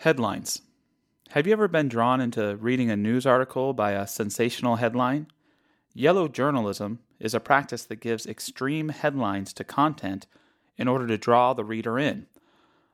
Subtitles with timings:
[0.00, 0.62] Headlines.
[1.32, 5.26] Have you ever been drawn into reading a news article by a sensational headline?
[5.92, 10.26] Yellow journalism is a practice that gives extreme headlines to content
[10.78, 12.24] in order to draw the reader in.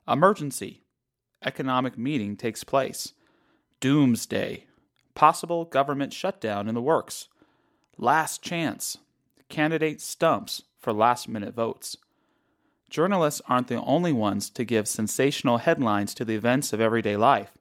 [0.05, 0.81] Emergency.
[1.41, 3.13] Economic meeting takes place.
[3.79, 4.65] Doomsday.
[5.15, 7.29] Possible government shutdown in the works.
[7.97, 8.97] Last chance.
[9.47, 11.95] Candidate stumps for last minute votes.
[12.89, 17.51] Journalists aren't the only ones to give sensational headlines to the events of everyday life.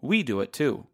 [0.00, 0.86] We do it too.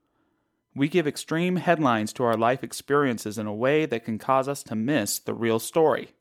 [0.75, 4.63] We give extreme headlines to our life experiences in a way that can cause us
[4.65, 6.15] to miss the real story.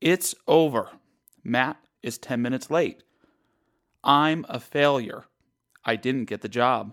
[0.00, 0.90] It's over.
[1.44, 3.04] Matt is 10 minutes late.
[4.02, 5.26] I'm a failure.
[5.84, 6.92] I didn't get the job.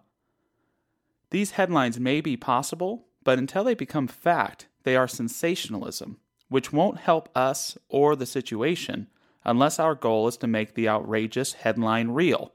[1.31, 6.18] These headlines may be possible, but until they become fact, they are sensationalism,
[6.49, 9.07] which won't help us or the situation
[9.45, 12.53] unless our goal is to make the outrageous headline real.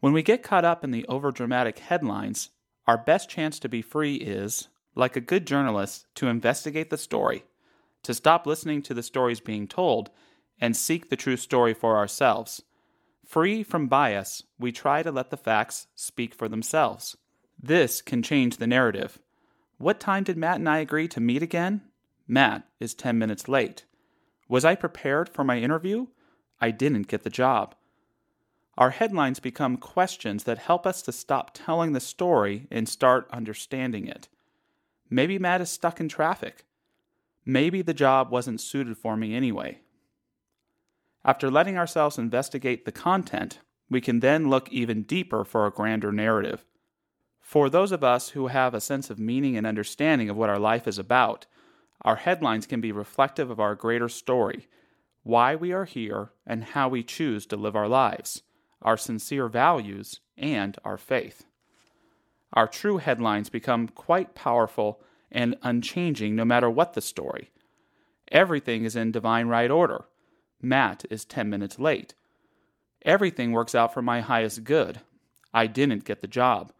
[0.00, 2.50] When we get caught up in the overdramatic headlines,
[2.86, 7.44] our best chance to be free is, like a good journalist, to investigate the story,
[8.02, 10.10] to stop listening to the stories being told,
[10.60, 12.62] and seek the true story for ourselves.
[13.26, 17.16] Free from bias, we try to let the facts speak for themselves.
[17.60, 19.18] This can change the narrative.
[19.78, 21.82] What time did Matt and I agree to meet again?
[22.28, 23.84] Matt is 10 minutes late.
[24.48, 26.06] Was I prepared for my interview?
[26.60, 27.74] I didn't get the job.
[28.78, 34.06] Our headlines become questions that help us to stop telling the story and start understanding
[34.06, 34.28] it.
[35.08, 36.64] Maybe Matt is stuck in traffic.
[37.44, 39.80] Maybe the job wasn't suited for me anyway.
[41.24, 46.12] After letting ourselves investigate the content, we can then look even deeper for a grander
[46.12, 46.64] narrative.
[47.40, 50.58] For those of us who have a sense of meaning and understanding of what our
[50.58, 51.46] life is about,
[52.02, 54.68] our headlines can be reflective of our greater story,
[55.22, 58.42] why we are here, and how we choose to live our lives,
[58.82, 61.46] our sincere values, and our faith.
[62.52, 65.00] Our true headlines become quite powerful
[65.32, 67.50] and unchanging no matter what the story.
[68.30, 70.04] Everything is in divine right order.
[70.62, 72.14] Matt is 10 minutes late.
[73.02, 75.00] Everything works out for my highest good.
[75.52, 76.72] I didn't get the job.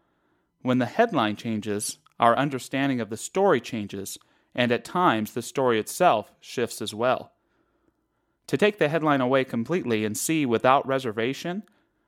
[0.61, 4.17] When the headline changes, our understanding of the story changes
[4.57, 7.31] and at times the story itself shifts as well.
[8.47, 11.63] To take the headline away completely and see without reservation,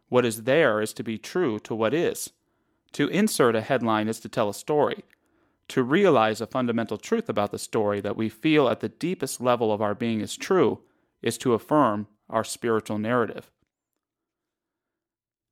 [0.10, 2.32] what is there is to be true to what is.
[2.94, 5.04] To insert a headline is to tell a story.
[5.70, 9.72] To realize a fundamental truth about the story that we feel at the deepest level
[9.72, 10.80] of our being is true
[11.22, 13.52] is to affirm our spiritual narrative.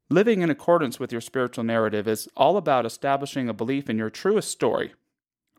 [0.09, 4.09] Living in accordance with your spiritual narrative is all about establishing a belief in your
[4.09, 4.94] truest story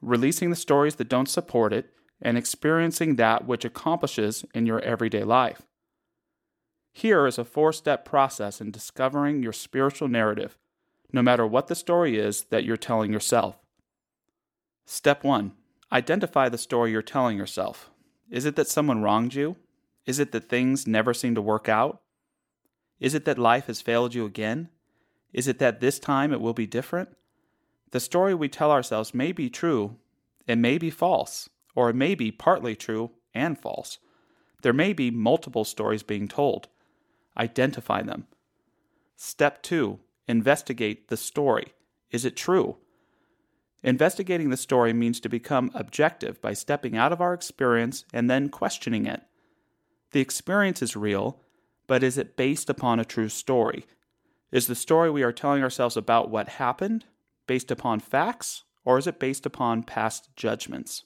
[0.00, 5.22] releasing the stories that don't support it, and experiencing that which accomplishes in your everyday
[5.22, 5.62] life.
[6.92, 10.58] Here is a four step process in discovering your spiritual narrative,
[11.12, 13.56] no matter what the story is that you're telling yourself.
[14.84, 15.52] Step 1
[15.92, 17.90] Identify the story you're telling yourself.
[18.30, 19.56] Is it that someone wronged you?
[20.06, 22.02] Is it that things never seem to work out?
[22.98, 24.68] Is it that life has failed you again?
[25.32, 27.10] Is it that this time it will be different?
[27.90, 29.96] The story we tell ourselves may be true,
[30.46, 33.98] it may be false, or it may be partly true and false.
[34.62, 36.68] There may be multiple stories being told.
[37.36, 38.26] Identify them.
[39.16, 41.72] Step 2 Investigate the story.
[42.10, 42.76] Is it true?
[43.82, 48.48] Investigating the story means to become objective by stepping out of our experience and then
[48.48, 49.22] questioning it.
[50.10, 51.40] The experience is real,
[51.86, 53.86] but is it based upon a true story?
[54.50, 57.04] Is the story we are telling ourselves about what happened
[57.48, 61.02] based upon facts or is it based upon past judgments?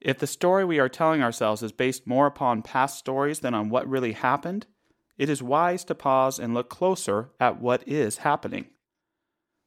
[0.00, 3.68] If the story we are telling ourselves is based more upon past stories than on
[3.68, 4.66] what really happened,
[5.16, 8.66] it is wise to pause and look closer at what is happening.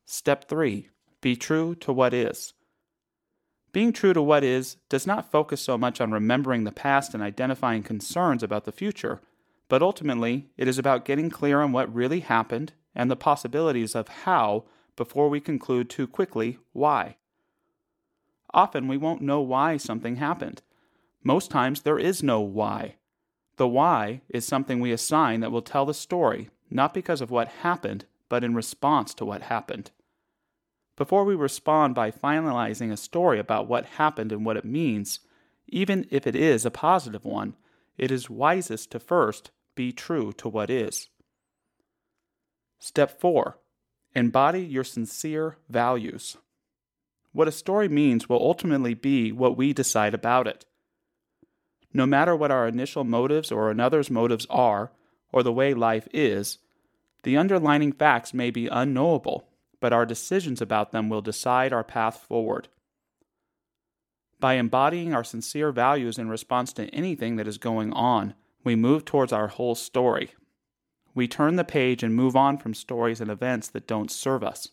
[0.05, 0.89] Step 3
[1.21, 2.53] Be true to what is.
[3.71, 7.23] Being true to what is does not focus so much on remembering the past and
[7.23, 9.21] identifying concerns about the future,
[9.69, 14.07] but ultimately it is about getting clear on what really happened and the possibilities of
[14.07, 17.17] how before we conclude too quickly why.
[18.53, 20.61] Often we won't know why something happened.
[21.23, 22.95] Most times there is no why.
[23.57, 27.47] The why is something we assign that will tell the story, not because of what
[27.47, 29.91] happened, but in response to what happened.
[30.95, 35.19] Before we respond by finalizing a story about what happened and what it means,
[35.67, 37.55] even if it is a positive one,
[37.97, 41.09] it is wisest to first be true to what is.
[42.79, 43.57] Step 4
[44.15, 46.37] Embody your sincere values.
[47.33, 50.65] What a story means will ultimately be what we decide about it.
[51.93, 54.91] No matter what our initial motives or another's motives are,
[55.33, 56.59] or the way life is,
[57.25, 59.49] The underlining facts may be unknowable,
[59.81, 62.67] but our decisions about them will decide our path forward.
[64.39, 69.05] By embodying our sincere values in response to anything that is going on, we move
[69.05, 70.35] towards our whole story.
[71.15, 74.67] We turn the page and move on from stories and events that don't serve us.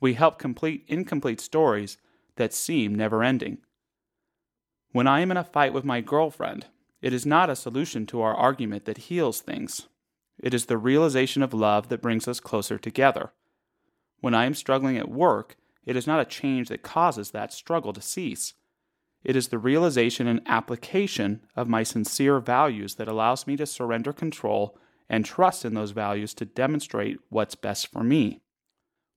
[0.00, 1.98] We help complete incomplete stories
[2.34, 3.58] that seem never ending.
[4.90, 6.66] When I am in a fight with my girlfriend,
[7.00, 9.86] it is not a solution to our argument that heals things.
[10.36, 13.32] It is the realization of love that brings us closer together.
[14.20, 17.92] When I am struggling at work, it is not a change that causes that struggle
[17.92, 18.54] to cease.
[19.22, 24.12] It is the realization and application of my sincere values that allows me to surrender
[24.12, 24.76] control
[25.08, 28.40] and trust in those values to demonstrate what's best for me.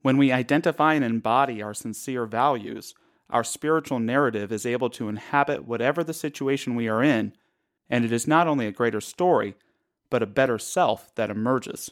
[0.02, 2.94] When we identify and embody our sincere values,
[3.30, 7.34] our spiritual narrative is able to inhabit whatever the situation we are in,
[7.90, 9.56] and it is not only a greater story,
[10.10, 11.92] but a better self that emerges.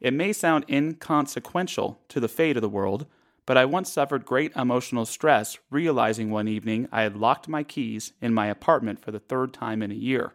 [0.00, 3.06] It may sound inconsequential to the fate of the world,
[3.46, 8.12] but I once suffered great emotional stress realizing one evening I had locked my keys
[8.20, 10.34] in my apartment for the third time in a year.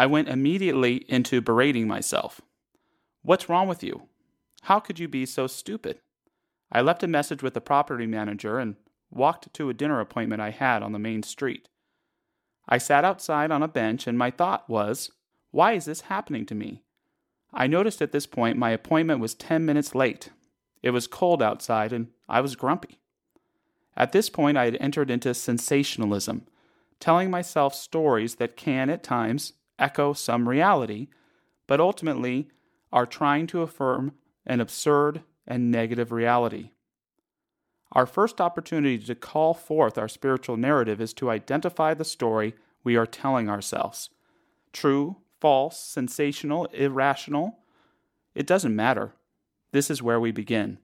[0.00, 2.40] I went immediately into berating myself.
[3.20, 4.08] What's wrong with you?
[4.62, 5.98] How could you be so stupid?
[6.72, 8.76] I left a message with the property manager and
[9.10, 11.68] walked to a dinner appointment I had on the main street.
[12.66, 15.10] I sat outside on a bench, and my thought was,
[15.50, 16.82] why is this happening to me?
[17.52, 20.30] I noticed at this point my appointment was 10 minutes late.
[20.82, 23.00] It was cold outside, and I was grumpy.
[23.98, 26.46] At this point, I had entered into sensationalism,
[27.00, 31.08] telling myself stories that can, at times, echo some reality,
[31.66, 32.48] but ultimately
[32.92, 34.12] are trying to affirm
[34.46, 36.70] an absurd and negative reality.
[37.92, 42.54] Our first opportunity to call forth our spiritual narrative is to identify the story
[42.84, 44.10] we are telling ourselves.
[44.72, 47.58] True, false, sensational, irrational,
[48.34, 49.14] it doesn't matter.
[49.72, 50.78] This is where we begin.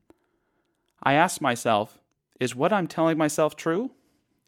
[1.02, 2.00] I ask myself,
[2.40, 3.93] is what I'm telling myself true?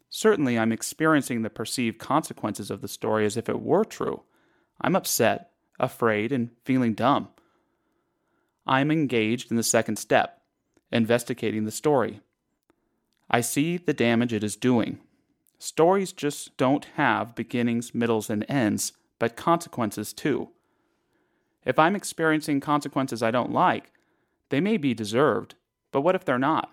[0.09, 4.23] Certainly, I'm experiencing the perceived consequences of the story as if it were true.
[4.81, 7.29] I'm upset, afraid, and feeling dumb.
[8.65, 10.41] I'm engaged in the second step,
[10.91, 12.21] investigating the story.
[13.29, 14.99] I see the damage it is doing.
[15.57, 20.49] Stories just don't have beginnings, middles, and ends, but consequences too.
[21.65, 23.91] If I'm experiencing consequences I don't like,
[24.49, 25.55] they may be deserved,
[25.91, 26.71] but what if they're not?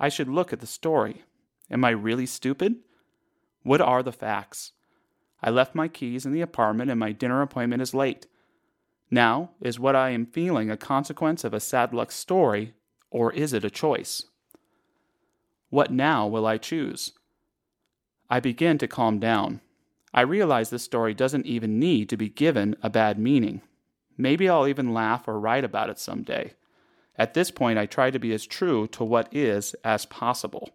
[0.00, 1.22] I should look at the story.
[1.70, 2.76] Am I really stupid?
[3.62, 4.72] What are the facts?
[5.46, 8.26] I left my keys in the apartment and my dinner appointment is late.
[9.12, 12.74] Now, is what I am feeling a consequence of a sad luck story,
[13.12, 14.24] or is it a choice?
[15.70, 17.12] What now will I choose?
[18.28, 19.60] I begin to calm down.
[20.12, 23.62] I realize this story doesn't even need to be given a bad meaning.
[24.18, 26.54] Maybe I'll even laugh or write about it someday.
[27.16, 30.70] At this point, I try to be as true to what is as possible.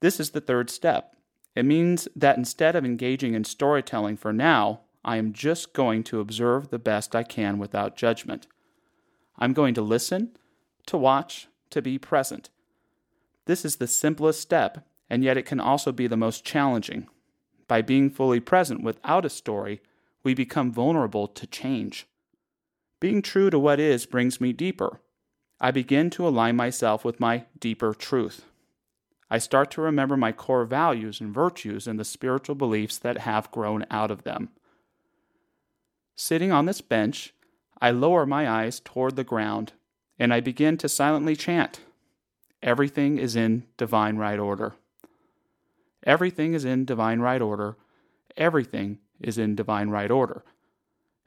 [0.00, 1.14] This is the third step.
[1.54, 6.20] It means that instead of engaging in storytelling for now, I am just going to
[6.20, 8.46] observe the best I can without judgment.
[9.38, 10.36] I'm going to listen,
[10.86, 12.50] to watch, to be present.
[13.46, 17.08] This is the simplest step, and yet it can also be the most challenging.
[17.66, 19.80] By being fully present without a story,
[20.22, 22.06] we become vulnerable to change.
[23.00, 25.00] Being true to what is brings me deeper.
[25.60, 28.44] I begin to align myself with my deeper truth.
[29.32, 33.50] I start to remember my core values and virtues and the spiritual beliefs that have
[33.50, 34.50] grown out of them.
[36.14, 37.32] Sitting on this bench,
[37.80, 39.72] I lower my eyes toward the ground
[40.18, 41.80] and I begin to silently chant
[42.62, 44.74] Everything is in divine right order.
[46.04, 47.78] Everything is in divine right order.
[48.36, 50.44] Everything is in divine right order.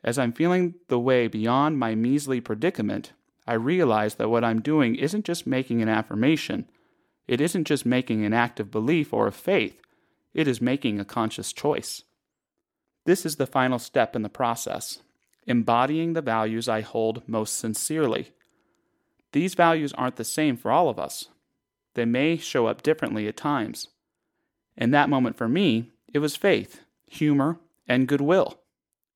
[0.04, 3.14] As I'm feeling the way beyond my measly predicament,
[3.48, 6.70] I realize that what I'm doing isn't just making an affirmation,
[7.28, 9.80] it isn't just making an act of belief or of faith,
[10.34, 12.04] it is making a conscious choice.
[13.06, 15.00] This is the final step in the process,
[15.48, 18.32] embodying the values I hold most sincerely.
[19.32, 21.30] These values aren't the same for all of us.
[21.94, 23.90] They may show up differently at times.
[24.78, 28.60] In that moment for me, it was faith, humor, and goodwill.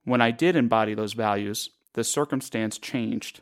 [0.04, 3.42] When I did embody those values, the circumstance changed.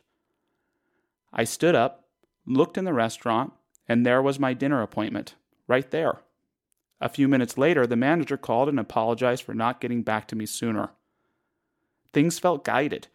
[1.32, 2.06] I stood up,
[2.46, 3.54] looked in the restaurant,
[3.88, 5.36] and there was my dinner appointment,
[5.68, 6.20] right there.
[7.00, 10.46] A few minutes later, the manager called and apologized for not getting back to me
[10.46, 10.90] sooner.
[12.12, 13.08] Things felt guided.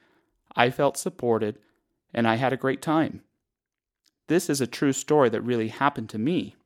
[0.55, 1.59] I felt supported,
[2.15, 3.23] and I had a great time.
[4.29, 6.57] This is a true story that really happened to me.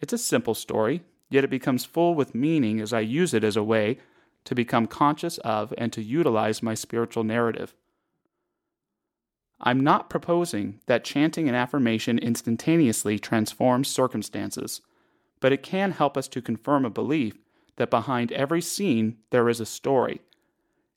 [0.00, 3.56] It's a simple story, yet it becomes full with meaning as I use it as
[3.56, 3.98] a way
[4.44, 7.74] to become conscious of and to utilize my spiritual narrative.
[9.62, 14.80] I'm not proposing that chanting an affirmation instantaneously transforms circumstances,
[15.40, 17.34] but it can help us to confirm a belief
[17.76, 20.20] that behind every scene there is a story,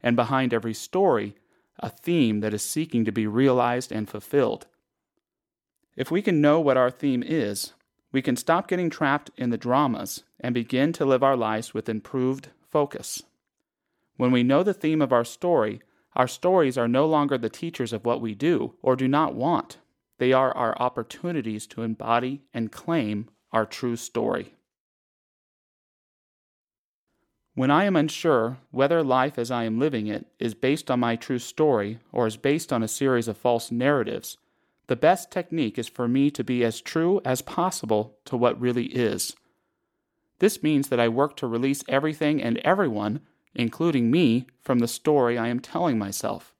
[0.02, 1.36] and behind every story,
[1.80, 4.66] a theme that is seeking to be realized and fulfilled.
[5.96, 7.74] If we can know what our theme is,
[8.12, 11.90] we can stop getting trapped in the dramas and begin to live our lives with
[11.90, 13.24] improved focus.
[14.18, 15.82] When we know the theme of our story,
[16.16, 19.78] our stories are no longer the teachers of what we do or do not want.
[20.18, 24.54] They are our opportunities to embody and claim our true story.
[27.54, 31.16] When I am unsure whether life as I am living it is based on my
[31.16, 34.38] true story or is based on a series of false narratives,
[34.88, 38.86] the best technique is for me to be as true as possible to what really
[38.88, 39.36] is.
[40.40, 43.22] This means that I work to release everything and everyone
[43.56, 46.54] including me, from the story I am telling myself.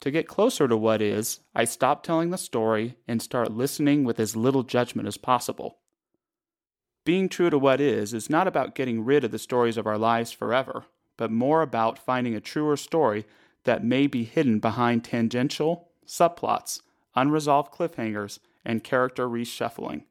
[0.00, 4.18] To get closer to what is, I stop telling the story and start listening with
[4.18, 5.78] as little judgment as possible.
[7.04, 9.98] Being true to what is is not about getting rid of the stories of our
[9.98, 10.84] lives forever,
[11.16, 13.26] but more about finding a truer story
[13.64, 16.80] that may be hidden behind tangential subplots,
[17.14, 20.04] unresolved cliffhangers, and character reshuffling.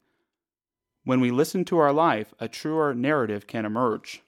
[1.04, 4.22] When we listen to our life, a truer narrative can emerge.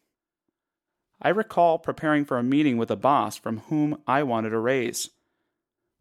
[1.25, 5.11] I recall preparing for a meeting with a boss from whom I wanted a raise.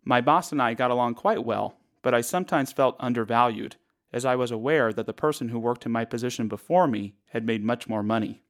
[0.03, 3.75] My boss and I got along quite well, but I sometimes felt undervalued,
[4.11, 7.45] as I was aware that the person who worked in my position before me had
[7.45, 8.41] made much more money.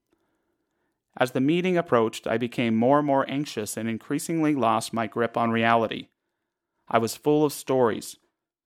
[1.17, 5.35] As the meeting approached, I became more and more anxious and increasingly lost my grip
[5.35, 6.07] on reality.
[6.87, 8.15] I was full of stories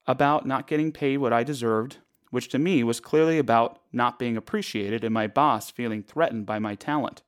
[0.05, 1.97] about not getting paid what I deserved,
[2.29, 6.59] which to me was clearly about not being appreciated and my boss feeling threatened by
[6.59, 7.23] my talent.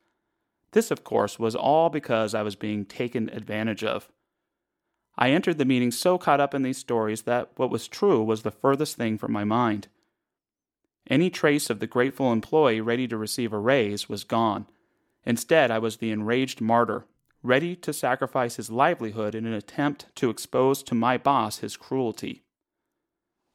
[0.78, 4.12] This, of course, was all because I was being taken advantage of.
[5.18, 8.44] I entered the meeting so caught up in these stories that what was true was
[8.44, 9.88] the furthest thing from my mind.
[11.10, 14.68] Any trace of the grateful employee ready to receive a raise was gone.
[15.26, 17.06] Instead, I was the enraged martyr,
[17.42, 22.44] ready to sacrifice his livelihood in an attempt to expose to my boss his cruelty.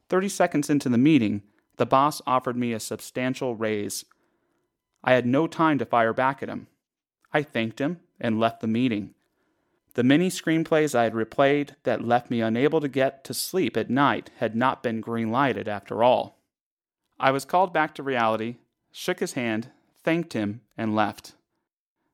[0.09, 1.43] Thirty seconds into the meeting,
[1.77, 4.03] the boss offered me a substantial raise.
[5.05, 6.67] I had no time to fire back at him.
[7.33, 9.15] I thanked him and left the meeting.
[9.95, 13.89] The many screenplays I had replayed that left me unable to get to sleep at
[13.89, 16.39] night had not been green lighted after all.
[17.19, 18.57] I was called back to reality,
[18.91, 19.69] shook his hand,
[20.03, 21.33] thanked him, and left.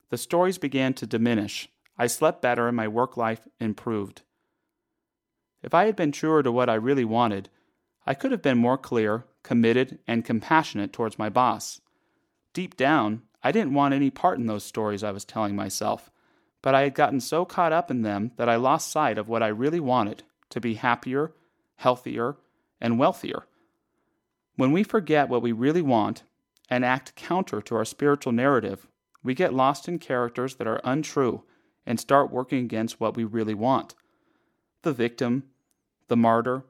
[0.10, 1.70] The stories began to diminish.
[1.98, 4.24] I slept better and my work life improved.
[5.62, 7.50] If I had been truer to what I really wanted,
[8.06, 11.82] I could have been more clear, committed, and compassionate towards my boss.
[12.54, 16.12] Deep down, I didn't want any part in those stories I was telling myself,
[16.62, 19.44] but I had gotten so caught up in them that I lost sight of what
[19.44, 21.34] I really wanted to be happier,
[21.78, 22.36] healthier,
[22.82, 23.46] and wealthier.
[24.56, 26.24] When we forget what we really want
[26.70, 28.88] and act counter to our spiritual narrative,
[29.24, 31.44] we get lost in characters that are untrue
[31.86, 33.96] and start working against what we really want.
[34.82, 35.44] The victim,
[36.08, 36.64] the martyr,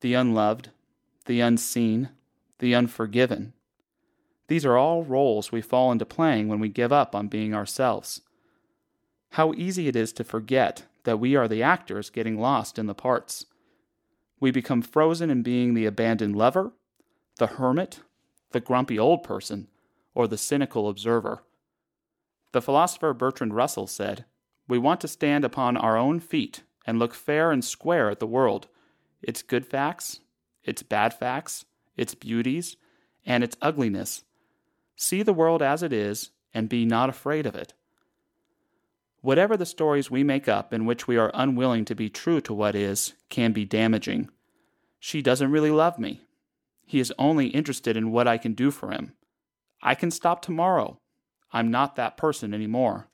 [0.00, 0.70] the unloved,
[1.26, 2.10] the unseen,
[2.58, 3.52] the unforgiven,
[4.46, 8.20] these are all roles we fall into playing when we give up on being ourselves.
[9.30, 12.94] How easy it is to forget that we are the actors getting lost in the
[12.94, 13.46] parts.
[14.40, 16.72] We become frozen in being the abandoned lover,
[17.38, 18.00] the hermit,
[18.52, 19.68] the grumpy old person,
[20.14, 21.42] or the cynical observer.
[22.52, 24.26] The philosopher Bertrand Russell said,
[24.68, 28.26] We want to stand upon our own feet and look fair and square at the
[28.26, 28.68] world,
[29.22, 30.20] its good facts,
[30.62, 31.64] its bad facts,
[31.96, 32.76] its beauties,
[33.26, 34.22] and its ugliness
[34.96, 37.74] See the world as it is and be not afraid of it.
[39.20, 42.54] Whatever the stories we make up in which we are unwilling to be true to
[42.54, 44.28] what is can be damaging.
[45.00, 46.22] She doesn't really love me.
[46.86, 49.14] He is only interested in what I can do for him.
[49.82, 51.00] I can stop tomorrow.
[51.52, 53.08] I'm not that person anymore.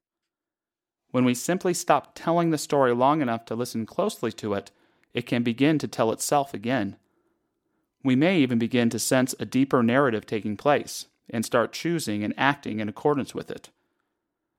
[1.10, 4.70] When we simply stop telling the story long enough to listen closely to it,
[5.12, 6.96] it can begin to tell itself again.
[8.02, 12.34] We may even begin to sense a deeper narrative taking place and start choosing and
[12.36, 13.70] acting in accordance with it.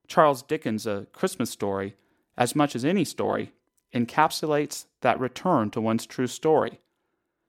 [0.08, 1.96] Charles Dickens' A Christmas Story,
[2.38, 3.54] as much as any story,
[3.94, 6.80] encapsulates that return to one's true story.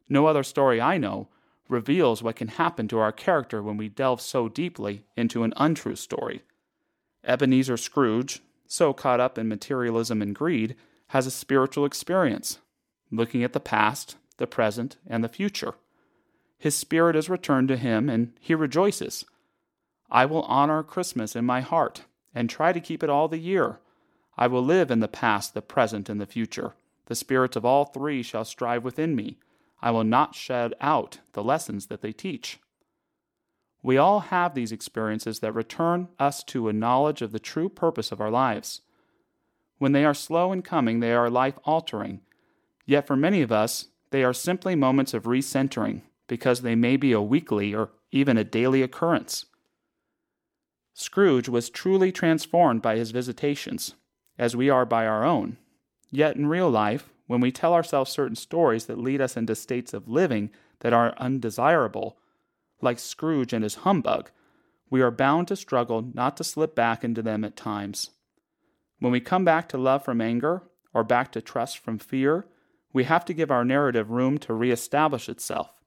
[0.08, 1.28] No other story I know
[1.68, 5.96] reveals what can happen to our character when we delve so deeply into an untrue
[5.96, 6.42] story.
[7.24, 10.76] Ebenezer Scrooge, so caught up in materialism and greed,
[11.08, 12.58] has a spiritual experience,
[13.10, 15.74] looking at the past, the present, and the future
[16.62, 19.24] his spirit is returned to him, and he rejoices.
[20.12, 22.04] I will honor Christmas in my heart
[22.36, 23.80] and try to keep it all the year.
[24.38, 26.74] I will live in the past, the present, and the future,
[27.06, 29.38] the spirits of all three shall strive within me.
[29.82, 32.60] I will not shed out the lessons that they teach.
[33.82, 38.12] We all have these experiences that return us to a knowledge of the true purpose
[38.12, 38.82] of our lives.
[39.78, 42.20] When they are slow in coming, they are life altering.
[42.86, 46.02] Yet for many of us, they are simply moments of recentering
[46.32, 49.44] because they may be a weekly or even a daily occurrence.
[50.94, 53.96] Scrooge was truly transformed by his visitations,
[54.38, 55.58] as we are by our own.
[56.10, 59.92] Yet in real life, when we tell ourselves certain stories that lead us into states
[59.92, 60.48] of living
[60.80, 62.16] that are undesirable,
[62.80, 64.30] like Scrooge and his humbug,
[64.88, 68.08] we are bound to struggle not to slip back into them at times.
[69.00, 70.62] When we come back to love from anger
[70.94, 72.46] or back to trust from fear,
[72.90, 75.81] we have to give our narrative room to reestablish itself.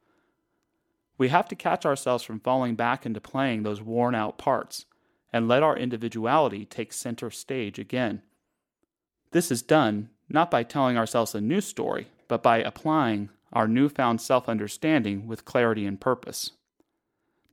[1.18, 4.86] We have to catch ourselves from falling back into playing those worn out parts
[5.32, 8.22] and let our individuality take center stage again.
[9.32, 14.20] This is done not by telling ourselves a new story, but by applying our newfound
[14.20, 16.52] self understanding with clarity and purpose.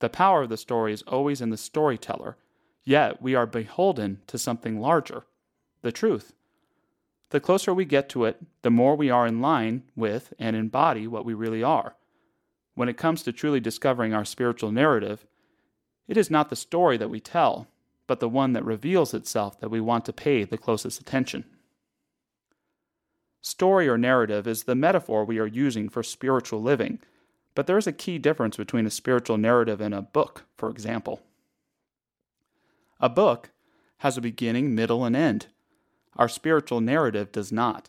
[0.00, 2.36] The power of the story is always in the storyteller,
[2.82, 5.24] yet we are beholden to something larger
[5.82, 6.32] the truth.
[7.30, 11.06] The closer we get to it, the more we are in line with and embody
[11.06, 11.96] what we really are.
[12.74, 15.26] When it comes to truly discovering our spiritual narrative,
[16.08, 17.68] it is not the story that we tell,
[18.06, 21.44] but the one that reveals itself that we want to pay the closest attention.
[23.40, 27.00] Story or narrative is the metaphor we are using for spiritual living,
[27.54, 31.20] but there is a key difference between a spiritual narrative and a book, for example.
[33.00, 33.50] A book
[33.98, 35.46] has a beginning, middle, and end.
[36.16, 37.88] Our spiritual narrative does not.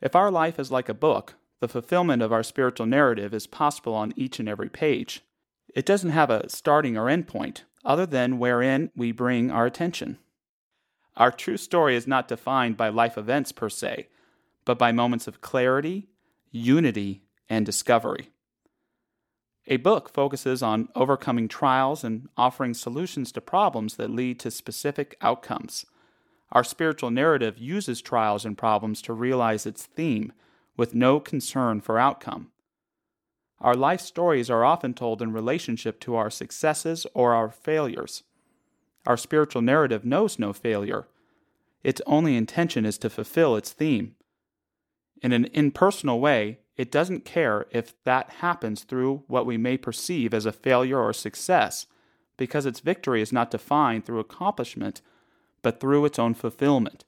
[0.00, 3.94] If our life is like a book, the fulfillment of our spiritual narrative is possible
[3.94, 5.22] on each and every page.
[5.74, 10.18] It doesn't have a starting or end point, other than wherein we bring our attention.
[11.16, 14.08] Our true story is not defined by life events per se,
[14.64, 16.08] but by moments of clarity,
[16.50, 18.30] unity, and discovery.
[19.66, 25.16] A book focuses on overcoming trials and offering solutions to problems that lead to specific
[25.20, 25.84] outcomes.
[26.52, 30.32] Our spiritual narrative uses trials and problems to realize its theme
[30.78, 32.50] with no concern for outcome.
[33.60, 38.22] Our life stories are often told in relationship to our successes or our failures.
[39.04, 41.06] Our spiritual narrative knows no failure.
[41.84, 44.14] Its only intention is to fulfill its theme
[45.22, 50.32] in an impersonal way, it doesn't care if that happens through what we may perceive
[50.32, 51.86] as a failure or success,
[52.36, 55.02] because its victory is not defined through accomplishment,
[55.62, 57.04] but through its own fulfillment.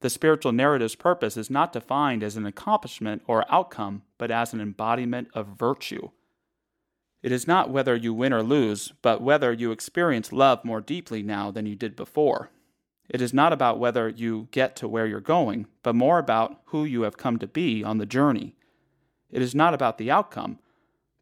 [0.00, 4.60] The spiritual narrative's purpose is not defined as an accomplishment or outcome, but as an
[4.60, 6.10] embodiment of virtue.
[7.20, 11.22] It is not whether you win or lose, but whether you experience love more deeply
[11.22, 12.50] now than you did before.
[13.08, 16.84] It is not about whether you get to where you're going, but more about who
[16.84, 18.54] you have come to be on the journey.
[19.30, 20.60] It is not about the outcome,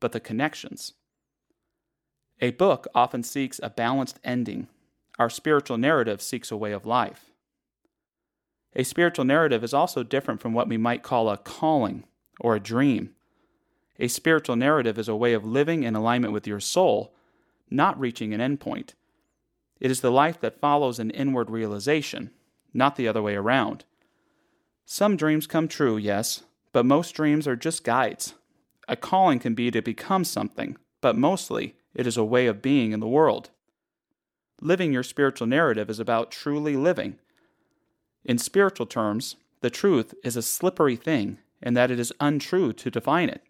[0.01, 0.93] but the connections.
[2.41, 4.69] A book often seeks a balanced ending.
[5.19, 7.31] Our spiritual narrative seeks a way of life.
[8.79, 12.05] A spiritual narrative is also different from what we might call a calling
[12.39, 13.15] or a dream.
[13.99, 17.15] A spiritual narrative is a way of living in alignment with your soul,
[17.71, 18.91] not reaching an endpoint.
[19.81, 22.31] It is the life that follows an inward realization,
[22.75, 23.87] not the other way around.
[24.85, 28.35] Some dreams come true, yes, but most dreams are just guides.
[28.89, 32.93] A calling can be to become something, but mostly it is a way of being
[32.93, 33.49] in the world.
[34.61, 37.19] Living your spiritual narrative is about truly living.
[38.27, 42.91] In spiritual terms, the truth is a slippery thing, in that it is untrue to
[42.91, 43.43] define it.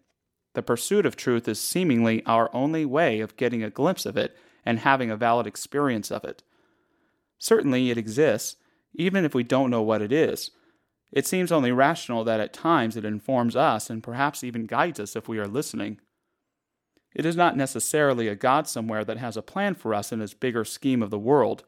[0.53, 4.37] The pursuit of truth is seemingly our only way of getting a glimpse of it
[4.65, 6.43] and having a valid experience of it.
[7.39, 8.57] Certainly it exists,
[8.93, 10.51] even if we don't know what it is.
[11.11, 15.15] It seems only rational that at times it informs us and perhaps even guides us
[15.15, 15.99] if we are listening.
[17.15, 20.35] It is not necessarily a God somewhere that has a plan for us in his
[20.35, 21.63] bigger scheme of the world,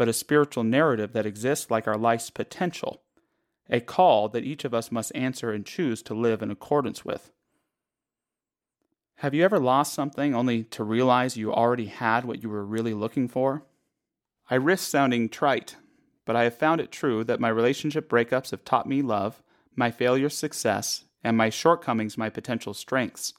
[0.00, 3.02] but a spiritual narrative that exists like our life's potential,
[3.68, 7.30] a call that each of us must answer and choose to live in accordance with.
[9.16, 12.94] Have you ever lost something only to realize you already had what you were really
[12.94, 13.66] looking for?
[14.48, 15.76] I risk sounding trite,
[16.24, 19.42] but I have found it true that my relationship breakups have taught me love,
[19.76, 23.34] my failures success, and my shortcomings my potential strengths.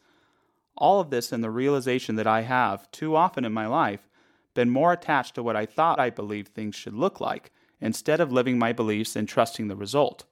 [0.77, 4.10] All of this in the realization that I have, too often in my life,
[4.53, 8.31] been more attached to what I thought I believed things should look like, instead of
[8.31, 10.25] living my beliefs and trusting the result.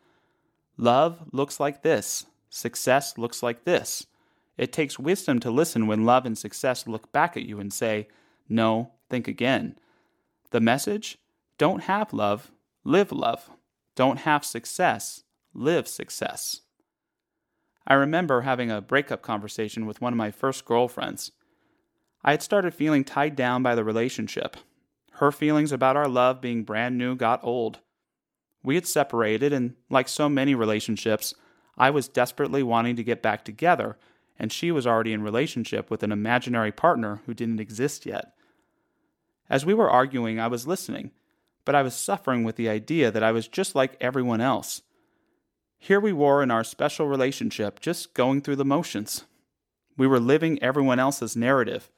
[0.78, 4.06] Love looks like this, success looks like this.
[4.58, 8.08] It takes wisdom to listen when love and success look back at you and say,
[8.48, 9.78] No, think again.
[10.52, 11.18] The message
[11.58, 12.52] don't have love,
[12.84, 13.50] live love.
[13.96, 16.62] Don't have success, live success.
[17.86, 21.32] I remember having a breakup conversation with one of my first girlfriends.
[22.24, 24.58] I had started feeling tied down by the relationship.
[25.14, 27.80] Her feelings about our love being brand new got old.
[28.64, 31.34] We had separated, and like so many relationships,
[31.78, 33.98] I was desperately wanting to get back together,
[34.38, 38.34] and she was already in relationship with an imaginary partner who didn't exist yet.
[39.50, 41.12] As we were arguing, I was listening,
[41.64, 44.82] but I was suffering with the idea that I was just like everyone else.
[45.78, 49.24] Here we were in our special relationship, just going through the motions.
[49.98, 51.90] We were living everyone else's narrative.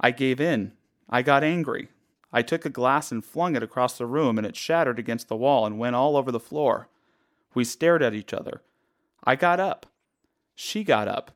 [0.00, 0.72] I gave in.
[1.08, 1.88] I got angry.
[2.32, 5.36] I took a glass and flung it across the room, and it shattered against the
[5.36, 6.88] wall and went all over the floor.
[7.54, 8.62] We stared at each other.
[9.24, 9.86] I got up.
[10.54, 11.30] She got up.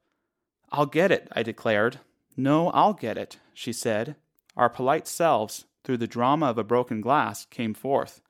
[0.73, 2.01] I'll get it, I declared.
[2.37, 4.17] No, I'll get it, she said.
[4.57, 8.21] Our polite selves, through the drama of a broken glass, came forth.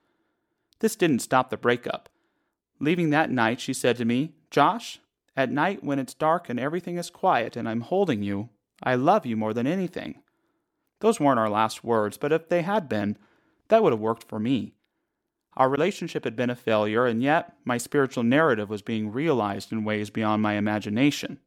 [0.79, 2.09] This didn't stop the breakup.
[2.79, 5.01] Leaving that night, she said to me, Josh,
[5.37, 8.49] at night when it's dark and everything is quiet and I'm holding you,
[8.83, 10.23] I love you more than anything.
[11.01, 13.17] Those weren't our last words, but if they had been,
[13.69, 14.75] that would have worked for me.
[15.57, 19.85] Our relationship had been a failure, and yet my spiritual narrative was being realized in
[19.85, 21.41] ways beyond my imagination.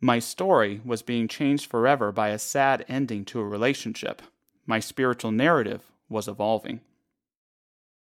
[0.00, 4.20] My story was being changed forever by a sad ending to a relationship.
[4.66, 6.80] My spiritual narrative was evolving.